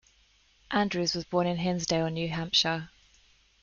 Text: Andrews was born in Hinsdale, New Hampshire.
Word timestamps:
Andrews 0.71 1.13
was 1.13 1.25
born 1.25 1.45
in 1.45 1.57
Hinsdale, 1.57 2.07
New 2.09 2.27
Hampshire. 2.27 2.89